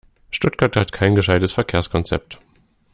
[0.31, 2.39] Stuttgart hat kein gescheites Verkehrskonzept.